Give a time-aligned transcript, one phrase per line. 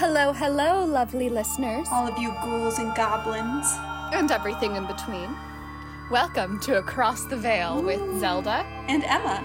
[0.00, 1.86] Hello, hello, lovely listeners.
[1.92, 3.66] All of you ghouls and goblins.
[4.14, 5.36] And everything in between.
[6.10, 8.64] Welcome to Across the Veil with Zelda.
[8.88, 9.44] And Emma.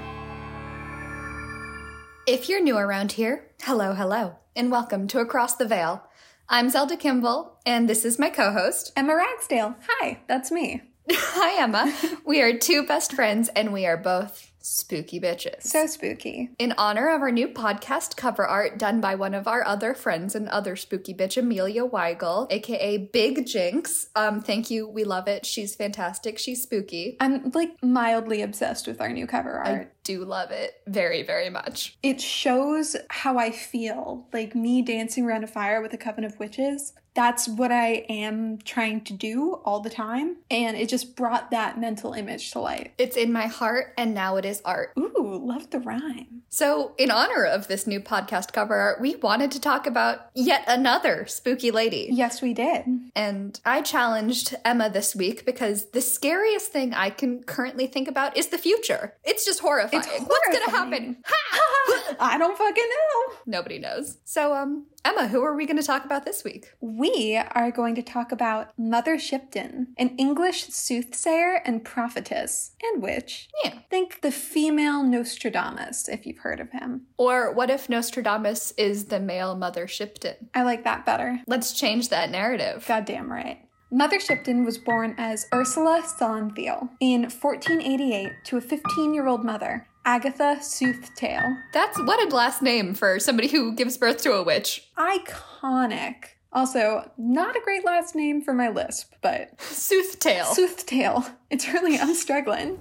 [2.26, 6.04] If you're new around here, hello, hello, and welcome to Across the Veil.
[6.47, 8.94] I'm Zelda Kimball, and this is my co host.
[8.96, 9.76] Emma Ragsdale.
[9.85, 10.83] Hi, that's me.
[11.12, 11.94] Hi, Emma.
[12.26, 15.62] we are two best friends, and we are both spooky bitches.
[15.62, 16.50] So spooky.
[16.58, 20.34] In honor of our new podcast cover art done by one of our other friends
[20.34, 24.09] and other spooky bitch, Amelia Weigel, aka Big Jinx.
[24.16, 24.88] Um, thank you.
[24.88, 25.45] We love it.
[25.45, 26.39] She's fantastic.
[26.39, 27.16] She's spooky.
[27.20, 29.94] I'm like mildly obsessed with our new cover art.
[30.05, 31.98] Do love it very, very much.
[32.04, 36.40] It shows how I feel, like me dancing around a fire with a coven of
[36.40, 40.36] witches that's what I am trying to do all the time.
[40.52, 42.91] And it just brought that mental image to life.
[42.98, 44.91] It's in my heart, and now it is art.
[45.00, 46.44] Ooh, love the rhyme.
[46.50, 50.64] So, in honor of this new podcast cover art, we wanted to talk about yet
[50.67, 52.09] another spooky lady.
[52.12, 52.86] Yes, we did.
[53.16, 58.38] And I challenged Emma this week because the scariest thing I can currently think about
[58.38, 59.14] is the future.
[59.23, 59.94] It's just horrifying.
[59.95, 60.07] It's.
[60.07, 61.17] What's gonna happen?
[62.19, 63.35] I don't fucking know.
[63.45, 64.17] Nobody knows.
[64.23, 66.73] So, um, Emma, who are we going to talk about this week?
[66.81, 73.49] We are going to talk about Mother Shipton, an English soothsayer and prophetess and witch.
[73.63, 73.79] Yeah.
[73.89, 77.07] Think the female Nostradamus, if you've heard of him.
[77.17, 80.49] Or what if Nostradamus is the male Mother Shipton?
[80.53, 81.41] I like that better.
[81.47, 82.85] Let's change that narrative.
[82.88, 83.64] Goddamn right.
[83.91, 89.88] Mother Shipton was born as Ursula Salenthal in 1488 to a 15 year old mother
[90.03, 91.55] Agatha Soothtail.
[91.72, 94.89] That's what a last name for somebody who gives birth to a witch.
[94.97, 96.16] Iconic.
[96.52, 99.59] Also, not a great last name for my lisp, but.
[99.61, 100.45] Soothtail.
[100.45, 101.25] Soothtail.
[101.50, 102.80] It's really, I'm struggling.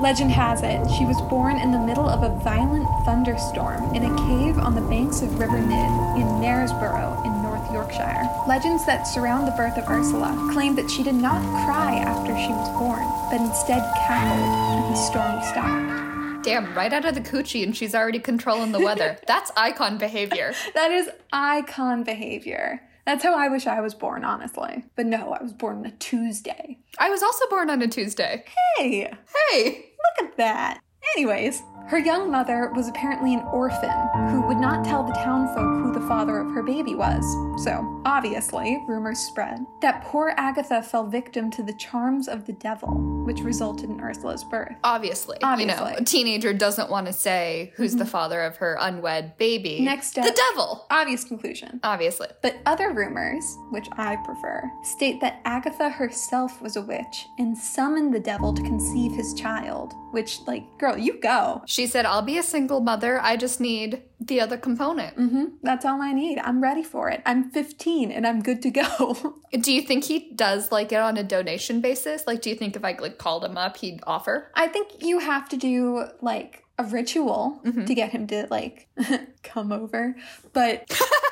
[0.00, 4.16] Legend has it, she was born in the middle of a violent thunderstorm in a
[4.16, 7.37] cave on the banks of River Nidd in Knaresborough in
[7.72, 8.28] Yorkshire.
[8.46, 12.50] Legends that surround the birth of Ursula claim that she did not cry after she
[12.50, 16.44] was born, but instead cackled and the storm stopped.
[16.44, 19.18] Damn, right out of the coochie and she's already controlling the weather.
[19.26, 20.54] That's icon behavior.
[20.74, 22.80] That is icon behavior.
[23.04, 24.84] That's how I wish I was born, honestly.
[24.94, 26.78] But no, I was born on a Tuesday.
[26.98, 28.44] I was also born on a Tuesday.
[28.76, 29.10] Hey!
[29.50, 29.86] Hey!
[30.20, 30.80] Look at that.
[31.16, 33.90] Anyways, her young mother was apparently an orphan
[34.28, 37.24] who would not tell the townfolk who the father of her baby was.
[37.64, 42.90] So, obviously, rumors spread that poor Agatha fell victim to the charms of the devil,
[43.24, 44.76] which resulted in Ursula's birth.
[44.84, 45.38] Obviously.
[45.42, 45.74] Obviously.
[45.74, 48.10] You know, a teenager doesn't want to say who's the mm-hmm.
[48.10, 49.80] father of her unwed baby.
[49.80, 50.26] Next step.
[50.26, 50.86] The devil!
[50.90, 51.80] Obvious conclusion.
[51.82, 52.28] Obviously.
[52.42, 58.12] But other rumors, which I prefer, state that Agatha herself was a witch and summoned
[58.12, 59.94] the devil to conceive his child.
[60.10, 61.62] Which, like, girl, you go.
[61.66, 63.20] She said, I'll be a single mother.
[63.20, 65.14] I just need the other component.
[65.16, 66.38] hmm That's all I need.
[66.38, 67.22] I'm ready for it.
[67.24, 69.40] I'm 15 and I'm good to go.
[69.60, 72.26] Do you think he does like it on a donation basis?
[72.26, 74.50] Like, do you think if I like called him up, he'd offer?
[74.54, 77.84] I think you have to do like a ritual Mm-hmm.
[77.86, 78.88] to get him to like
[79.42, 80.14] come over.
[80.52, 80.90] But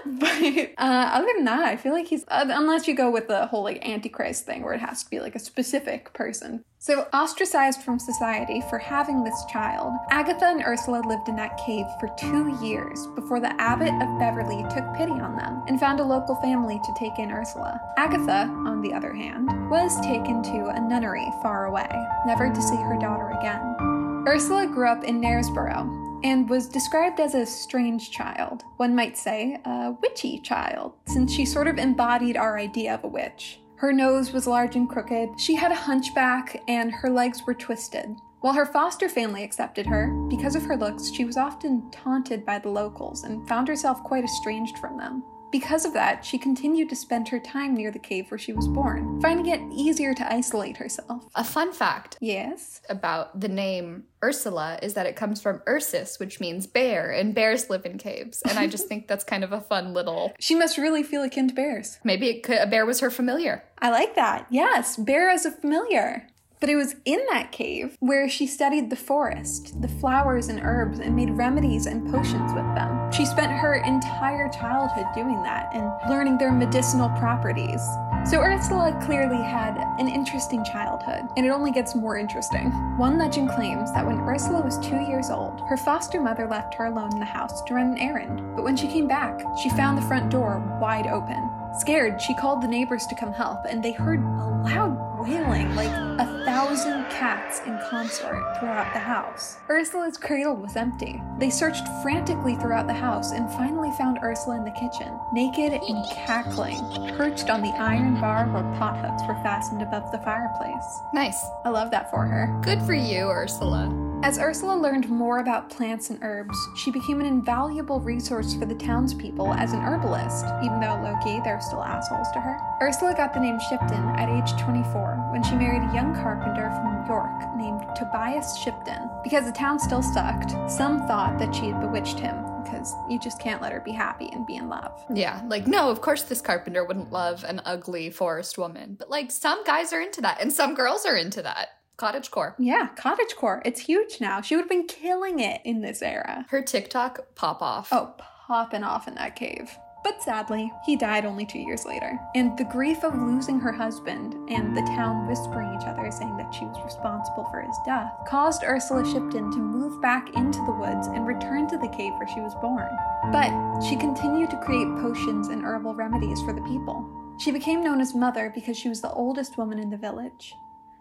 [0.06, 0.42] but
[0.78, 3.62] uh, other than that, I feel like he's uh, unless you go with the whole
[3.62, 6.64] like antichrist thing where it has to be like a specific person.
[6.80, 11.86] So ostracized from society for having this child, Agatha and Ursula lived in that cave
[11.98, 16.04] for two years before the abbot of Beverley took pity on them and found a
[16.04, 17.80] local family to take in Ursula.
[17.96, 21.88] Agatha, on the other hand, was taken to a nunnery far away,
[22.26, 24.24] never to see her daughter again.
[24.28, 28.64] Ursula grew up in Knaresborough and was described as a strange child.
[28.76, 33.08] One might say a witchy child, since she sort of embodied our idea of a
[33.08, 33.60] witch.
[33.76, 38.16] Her nose was large and crooked, she had a hunchback, and her legs were twisted.
[38.40, 42.58] While her foster family accepted her, because of her looks, she was often taunted by
[42.58, 45.24] the locals and found herself quite estranged from them.
[45.50, 48.68] Because of that, she continued to spend her time near the cave where she was
[48.68, 51.24] born, finding it easier to isolate herself.
[51.34, 52.82] A fun fact Yes?
[52.90, 57.70] about the name Ursula is that it comes from Ursus, which means bear, and bears
[57.70, 58.42] live in caves.
[58.42, 60.32] And I just think that's kind of a fun little.
[60.38, 61.98] She must really feel akin to bears.
[62.04, 63.64] Maybe it could, a bear was her familiar.
[63.78, 64.46] I like that.
[64.50, 66.27] Yes, bear as a familiar.
[66.60, 70.98] But it was in that cave where she studied the forest, the flowers and herbs,
[70.98, 73.12] and made remedies and potions with them.
[73.12, 77.80] She spent her entire childhood doing that and learning their medicinal properties.
[78.28, 82.70] So Ursula clearly had an interesting childhood, and it only gets more interesting.
[82.98, 86.86] One legend claims that when Ursula was two years old, her foster mother left her
[86.86, 88.42] alone in the house to run an errand.
[88.56, 91.50] But when she came back, she found the front door wide open.
[91.78, 95.90] Scared, she called the neighbors to come help, and they heard a loud wailing, like
[95.90, 99.56] a thousand cats in consort throughout the house.
[99.68, 101.22] Ursula's cradle was empty.
[101.38, 106.04] They searched frantically throughout the house and finally found Ursula in the kitchen, naked and
[106.10, 111.00] cackling, perched on the iron bar where pot hooks were fastened above the fireplace.
[111.12, 111.44] Nice.
[111.64, 112.58] I love that for her.
[112.62, 114.07] Good for you, Ursula.
[114.22, 118.74] As Ursula learned more about plants and herbs, she became an invaluable resource for the
[118.74, 122.58] townspeople as an herbalist, even though low-key they're still assholes to her.
[122.82, 126.98] Ursula got the name Shipton at age 24 when she married a young carpenter from
[127.08, 129.08] York named Tobias Shipton.
[129.24, 133.40] Because the town still sucked, some thought that she had bewitched him, because you just
[133.40, 134.92] can't let her be happy and be in love.
[135.14, 138.96] Yeah, like, no, of course this carpenter wouldn't love an ugly forest woman.
[138.98, 141.68] But, like, some guys are into that, and some girls are into that.
[141.98, 142.54] Cottage core.
[142.60, 143.60] Yeah, cottagecore.
[143.64, 144.40] It's huge now.
[144.40, 146.46] She would have been killing it in this era.
[146.48, 147.88] Her TikTok pop off.
[147.92, 148.14] Oh,
[148.46, 149.76] popping off in that cave.
[150.04, 152.16] But sadly, he died only two years later.
[152.36, 156.54] And the grief of losing her husband and the town whispering each other saying that
[156.54, 161.08] she was responsible for his death caused Ursula Shipton to move back into the woods
[161.08, 162.88] and return to the cave where she was born.
[163.32, 167.34] But she continued to create potions and herbal remedies for the people.
[167.40, 170.54] She became known as Mother because she was the oldest woman in the village.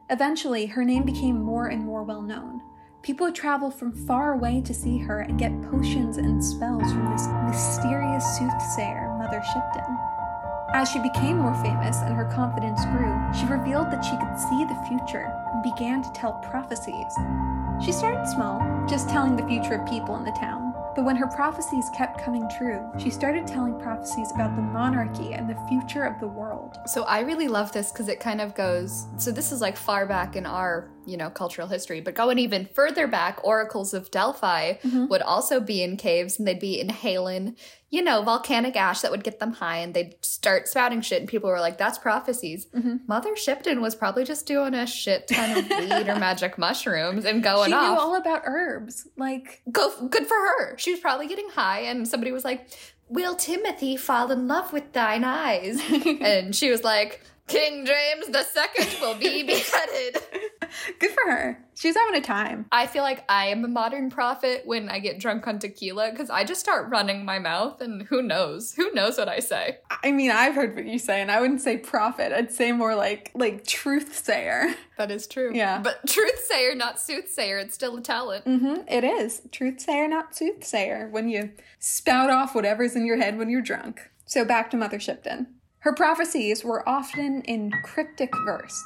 [0.09, 2.61] Eventually, her name became more and more well known.
[3.01, 7.11] People would travel from far away to see her and get potions and spells from
[7.11, 9.97] this mysterious soothsayer, Mother Shipton.
[10.73, 14.63] As she became more famous and her confidence grew, she revealed that she could see
[14.63, 17.13] the future and began to tell prophecies.
[17.83, 20.66] She started small, just telling the future of people in the town.
[20.97, 25.47] But when her prophecies kept coming true, she started telling prophecies about the monarchy and
[25.47, 26.79] the future of the world.
[26.87, 29.05] So I really love this because it kind of goes.
[29.17, 32.67] So this is like far back in our, you know, cultural history, but going even
[32.73, 35.07] further back, oracles of Delphi mm-hmm.
[35.07, 37.55] would also be in caves and they'd be inhaling,
[37.89, 41.29] you know, volcanic ash that would get them high and they'd start spouting shit and
[41.29, 42.67] people were like, that's prophecies.
[42.67, 42.97] Mm-hmm.
[43.07, 47.41] Mother Shipton was probably just doing a shit ton of weed or magic mushrooms and
[47.41, 47.93] going she off.
[47.93, 49.07] knew all about herbs.
[49.15, 50.77] Like, Go good for her.
[50.77, 52.67] She was probably getting high, and somebody was like,
[53.09, 55.81] "Will Timothy fall in love with thine eyes?"
[56.21, 60.17] and she was like, "King James the Second will be beheaded."
[60.99, 61.63] good for her.
[61.75, 62.65] She's having a time.
[62.71, 66.29] I feel like I am a modern prophet when I get drunk on tequila because
[66.29, 68.73] I just start running my mouth, and who knows?
[68.73, 69.77] Who knows what I say?
[70.03, 72.31] I mean, I've heard what you say, and I wouldn't say prophet.
[72.31, 74.75] I'd say more like like truth sayer.
[74.97, 75.51] That is true.
[75.53, 75.79] Yeah.
[75.83, 77.59] but truth sayer, not soothsayer.
[77.59, 78.45] It's still a talent.
[78.45, 79.41] Mm-hmm, it is.
[79.51, 84.09] Truth sayer, not soothsayer, when you spout off whatever's in your head when you're drunk.
[84.25, 85.47] So back to Mother Shipton.
[85.79, 88.81] Her prophecies were often in cryptic verse.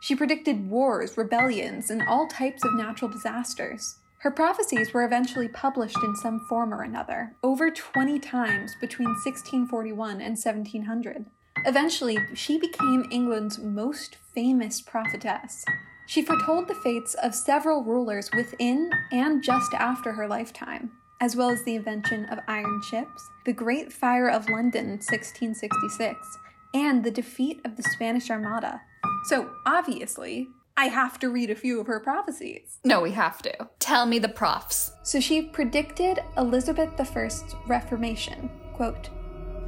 [0.00, 3.96] She predicted wars, rebellions, and all types of natural disasters.
[4.18, 10.20] Her prophecies were eventually published in some form or another, over 20 times between 1641
[10.20, 11.26] and 1700.
[11.66, 15.64] Eventually, she became England's most famous prophetess.
[16.06, 21.50] She foretold the fates of several rulers within and just after her lifetime, as well
[21.50, 26.38] as the invention of iron ships, the Great Fire of London 1666,
[26.74, 28.80] and the defeat of the Spanish Armada.
[29.24, 32.78] So, obviously, I have to read a few of her prophecies.
[32.84, 33.68] No, we have to.
[33.78, 34.90] Tell me the profs.
[35.04, 38.50] So she predicted Elizabeth I's reformation.
[38.72, 39.08] Quote,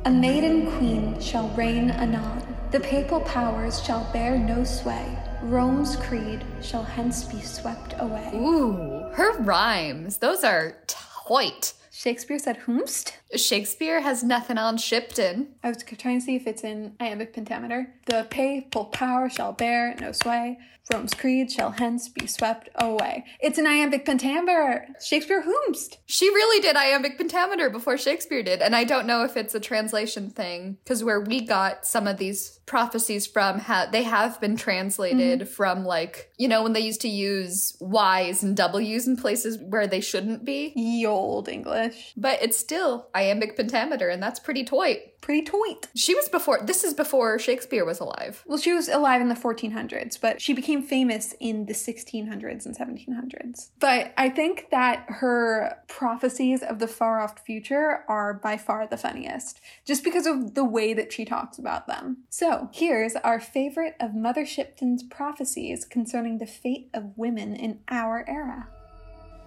[0.04, 2.42] A maiden queen shall reign anon.
[2.72, 5.06] The papal powers shall bear no sway.
[5.42, 8.32] Rome's creed shall hence be swept away.
[8.34, 10.18] Ooh, her rhymes.
[10.18, 10.78] Those are
[11.26, 11.72] tight.
[11.96, 13.12] Shakespeare said whomst?
[13.34, 15.54] Shakespeare has nothing on Shipton.
[15.64, 17.94] I was trying to see if it's in iambic pentameter.
[18.04, 20.58] The papal power shall bear no sway.
[20.92, 23.24] Rome's creed shall hence be swept away.
[23.40, 24.86] It's an iambic pentameter.
[25.04, 25.96] Shakespeare whomst.
[26.06, 29.60] She really did iambic pentameter before Shakespeare did, and I don't know if it's a
[29.60, 34.56] translation thing because where we got some of these prophecies from, ha- they have been
[34.56, 35.52] translated mm-hmm.
[35.52, 39.88] from like you know when they used to use Y's and W's in places where
[39.88, 41.85] they shouldn't be, Ye old English.
[42.16, 44.98] But it's still iambic pentameter, and that's pretty toit.
[45.20, 45.88] Pretty toit.
[45.94, 46.60] She was before.
[46.62, 48.44] This is before Shakespeare was alive.
[48.46, 52.76] Well, she was alive in the 1400s, but she became famous in the 1600s and
[52.76, 53.70] 1700s.
[53.80, 58.96] But I think that her prophecies of the far off future are by far the
[58.96, 62.18] funniest, just because of the way that she talks about them.
[62.30, 68.24] So, here's our favorite of Mother Shipton's prophecies concerning the fate of women in our
[68.28, 68.68] era.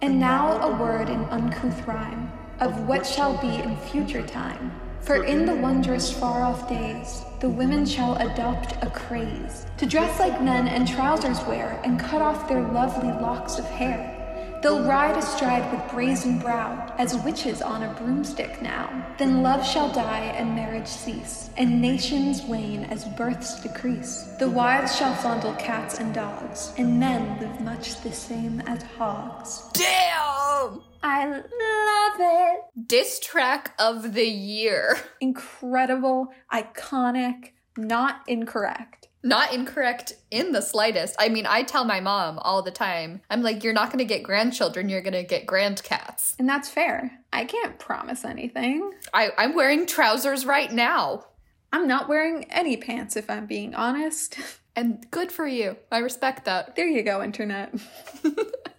[0.02, 4.72] And now a word in uncouth rhyme of what shall be in future time.
[5.02, 10.18] For in the wondrous far off days, the women shall adopt a craze to dress
[10.18, 14.19] like men and trousers wear and cut off their lovely locks of hair.
[14.62, 19.14] They'll ride astride with brazen brow, as witches on a broomstick now.
[19.16, 24.34] Then love shall die and marriage cease, and nations wane as births decrease.
[24.38, 29.62] The wives shall fondle cats and dogs, and men live much the same as hogs.
[29.72, 30.82] Damn!
[31.02, 32.86] I love it.
[32.86, 34.98] Diss track of the year.
[35.22, 38.99] Incredible, iconic, not incorrect.
[39.22, 41.16] Not incorrect in the slightest.
[41.18, 44.04] I mean, I tell my mom all the time, I'm like, you're not going to
[44.04, 46.34] get grandchildren, you're going to get grandcats.
[46.38, 47.18] And that's fair.
[47.32, 48.92] I can't promise anything.
[49.12, 51.26] I, I'm wearing trousers right now.
[51.72, 54.36] I'm not wearing any pants if I'm being honest.
[54.76, 55.76] And good for you.
[55.90, 56.76] I respect that.
[56.76, 57.74] There you go, internet.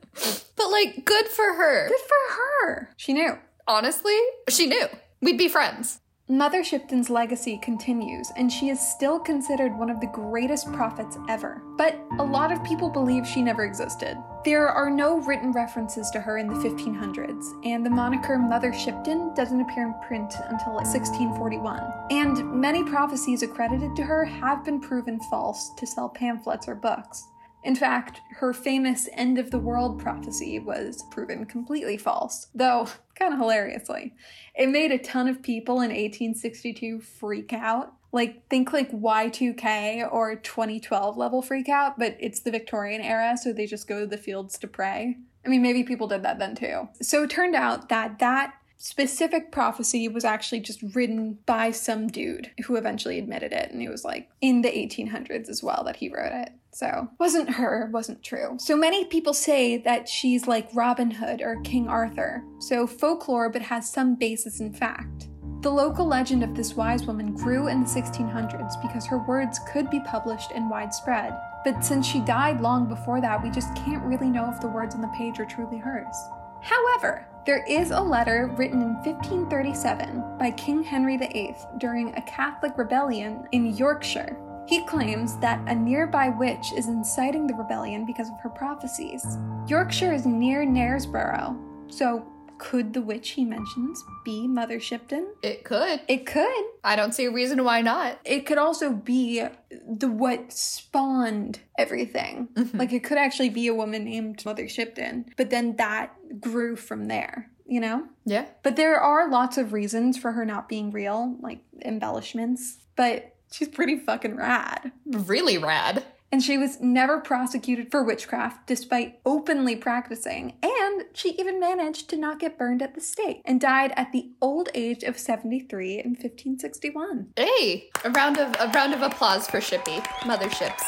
[0.62, 1.88] But like, good for her.
[1.88, 2.90] Good for her.
[2.98, 3.38] She knew.
[3.68, 4.18] Honestly,
[4.50, 4.86] she knew.
[5.22, 6.01] We'd be friends.
[6.32, 11.62] Mother Shipton's legacy continues, and she is still considered one of the greatest prophets ever.
[11.76, 14.18] But a lot of people believe she never existed.
[14.46, 19.34] There are no written references to her in the 1500s, and the moniker Mother Shipton
[19.34, 21.84] doesn't appear in print until 1641.
[22.12, 27.28] And many prophecies accredited to her have been proven false to sell pamphlets or books.
[27.64, 33.34] In fact, her famous end of the world prophecy was proven completely false, though kind
[33.34, 34.14] of hilariously.
[34.56, 37.94] It made a ton of people in 1862 freak out.
[38.12, 43.54] Like, think like Y2K or 2012 level freak out, but it's the Victorian era, so
[43.54, 45.18] they just go to the fields to pray.
[45.46, 46.90] I mean, maybe people did that then too.
[47.02, 52.52] So it turned out that that specific prophecy was actually just written by some dude
[52.66, 56.10] who eventually admitted it, and it was like in the 1800s as well that he
[56.10, 56.52] wrote it.
[56.74, 58.58] So, wasn't her, wasn't true.
[58.60, 62.44] So many people say that she's like Robin Hood or King Arthur.
[62.60, 65.28] So folklore, but has some basis in fact.
[65.62, 69.92] The local legend of this wise woman grew in the 1600s because her words could
[69.92, 71.38] be published and widespread.
[71.64, 74.96] But since she died long before that, we just can't really know if the words
[74.96, 76.16] on the page are truly hers.
[76.62, 82.78] However, there is a letter written in 1537 by King Henry VIII during a Catholic
[82.78, 84.36] rebellion in Yorkshire.
[84.68, 89.26] He claims that a nearby witch is inciting the rebellion because of her prophecies.
[89.68, 91.58] Yorkshire is near Knaresborough,
[91.92, 92.26] so
[92.62, 95.34] could the witch he mentions be Mother Shipton?
[95.42, 96.00] It could.
[96.08, 96.64] It could.
[96.84, 98.20] I don't see a reason why not.
[98.24, 99.44] It could also be
[99.90, 102.50] the what spawned everything.
[102.54, 102.78] Mm-hmm.
[102.78, 107.08] Like it could actually be a woman named Mother Shipton, but then that grew from
[107.08, 108.06] there, you know?
[108.26, 108.46] Yeah.
[108.62, 113.68] But there are lots of reasons for her not being real, like embellishments, but she's
[113.68, 114.92] pretty fucking rad.
[115.06, 116.04] Really rad.
[116.34, 122.16] And she was never prosecuted for witchcraft despite openly practicing, and she even managed to
[122.16, 126.12] not get burned at the stake and died at the old age of 73 in
[126.12, 127.34] 1561.
[127.36, 130.02] Hey, a round of a round of applause for Shippy.
[130.22, 130.84] Motherships.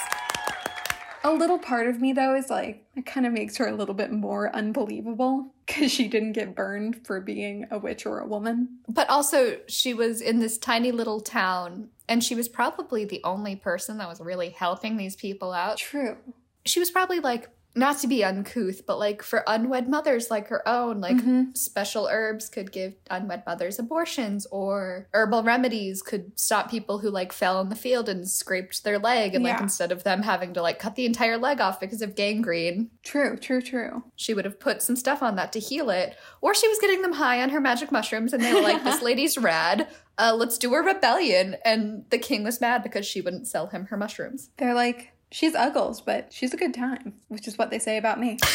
[1.26, 3.96] A little part of me, though, is like, it kind of makes her a little
[3.96, 8.80] bit more unbelievable because she didn't get burned for being a witch or a woman.
[8.90, 13.56] But also, she was in this tiny little town, and she was probably the only
[13.56, 15.78] person that was really helping these people out.
[15.78, 16.18] True.
[16.66, 20.68] She was probably like, not to be uncouth, but like for unwed mothers like her
[20.68, 21.18] own, like
[21.56, 27.34] special herbs could give unwed mothers abortions, or herbal remedies could stop people who like
[27.34, 30.62] fell in the field and scraped their leg, and like instead of them having to
[30.62, 34.04] like cut the entire leg off because of gangrene, True, true, true.
[34.16, 36.16] she would have put some stuff on that to heal it.
[36.42, 39.02] Or she was getting them high on her magic mushrooms and they were like, this
[39.04, 39.88] lady's rad.
[40.18, 41.56] Uh, let's do a rebellion.
[41.66, 44.50] And the king was mad because she wouldn't sell him her mushrooms.
[44.58, 48.20] They're like, she's uggles, but she's a good time, which is what they say about
[48.20, 48.38] me.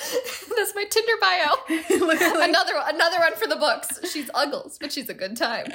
[0.56, 1.54] That's my Tinder bio.
[2.42, 4.10] Another another one for the books.
[4.10, 5.66] She's uggles, but she's a good time.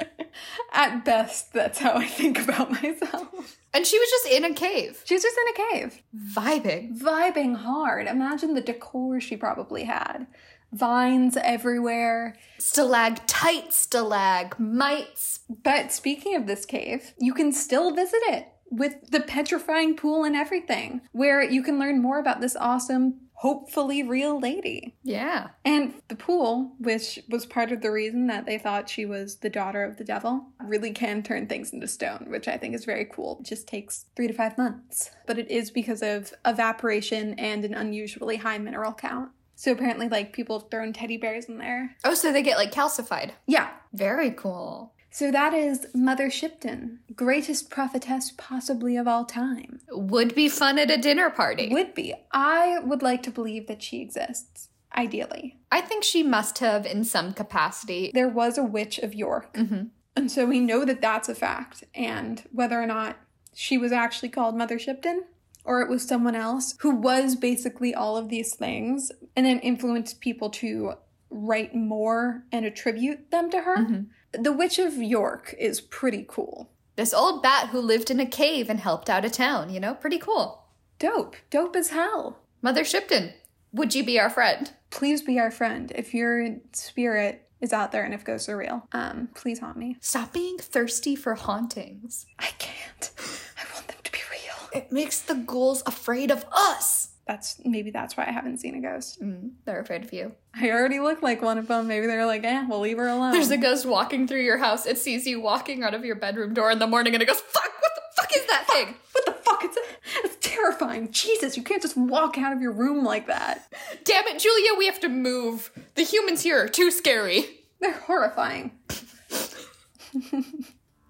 [0.72, 3.56] at best, that's how I think about myself.
[3.72, 6.02] And she was just in a cave, She was just in a cave,
[6.34, 6.98] vibing.
[6.98, 8.06] vibing hard.
[8.06, 10.26] Imagine the decor she probably had.
[10.72, 12.36] Vines everywhere.
[12.58, 15.40] Stalactite, stalagmites.
[15.48, 20.36] But speaking of this cave, you can still visit it with the petrifying pool and
[20.36, 24.96] everything, where you can learn more about this awesome, hopefully real lady.
[25.02, 25.48] Yeah.
[25.64, 29.50] And the pool, which was part of the reason that they thought she was the
[29.50, 33.04] daughter of the devil, really can turn things into stone, which I think is very
[33.04, 33.38] cool.
[33.40, 35.10] It just takes three to five months.
[35.26, 39.30] But it is because of evaporation and an unusually high mineral count.
[39.54, 41.96] So apparently, like, people have thrown teddy bears in there.
[42.04, 43.30] Oh, so they get like calcified.
[43.46, 43.70] Yeah.
[43.92, 44.92] Very cool.
[45.16, 49.80] So that is Mother Shipton, greatest prophetess possibly of all time.
[49.90, 51.70] Would be fun at a dinner party.
[51.70, 52.12] Would be.
[52.32, 55.56] I would like to believe that she exists, ideally.
[55.72, 58.10] I think she must have in some capacity.
[58.12, 59.54] There was a witch of York.
[59.54, 59.88] Mhm.
[60.14, 61.82] And so we know that that's a fact.
[61.94, 63.16] And whether or not
[63.54, 65.24] she was actually called Mother Shipton,
[65.64, 70.20] or it was someone else who was basically all of these things and then influenced
[70.20, 70.92] people to
[71.30, 73.78] write more and attribute them to her.
[73.78, 74.02] Mm-hmm.
[74.38, 76.70] The Witch of York is pretty cool.
[76.96, 79.94] This old bat who lived in a cave and helped out a town, you know?
[79.94, 80.64] Pretty cool.
[80.98, 81.36] Dope.
[81.50, 82.38] Dope as hell.
[82.62, 83.34] Mother Shipton,
[83.72, 84.72] would you be our friend?
[84.90, 85.92] Please be our friend.
[85.94, 89.96] If your spirit is out there and if ghosts are real, um, please haunt me.
[90.00, 92.26] Stop being thirsty for hauntings.
[92.38, 93.10] I can't.
[93.58, 94.82] I want them to be real.
[94.82, 97.05] It makes the ghouls afraid of us.
[97.26, 99.20] That's maybe that's why I haven't seen a ghost.
[99.20, 100.32] Mm, they're afraid of you.
[100.54, 101.88] I already look like one of them.
[101.88, 103.32] Maybe they're like, eh, we'll leave her alone.
[103.32, 104.86] There's a ghost walking through your house.
[104.86, 107.40] It sees you walking out of your bedroom door in the morning and it goes,
[107.40, 108.94] fuck, what the fuck is that thing?
[109.12, 109.64] What the fuck?
[109.64, 109.76] It's,
[110.24, 111.10] it's terrifying.
[111.10, 113.68] Jesus, you can't just walk out of your room like that.
[114.04, 115.72] Damn it, Julia, we have to move.
[115.96, 117.44] The humans here are too scary.
[117.80, 118.70] They're horrifying.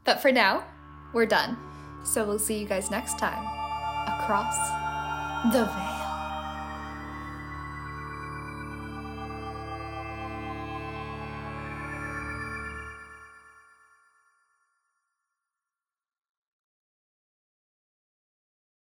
[0.05, 0.65] But for now,
[1.13, 1.59] we're done.
[2.05, 3.45] So we'll see you guys next time
[4.09, 4.57] across
[5.53, 5.96] the veil.